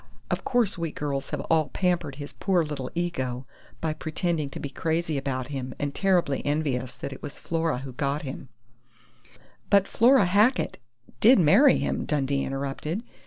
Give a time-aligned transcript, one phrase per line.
[0.31, 3.45] Of course we girls have all pampered his poor little ego
[3.81, 7.93] by pretending to be crazy about him and terribly envious that it was Flora who
[7.93, 8.49] got him"
[9.69, 10.79] "But Flora Hackett
[11.19, 13.03] did marry him," Dundee interrupted.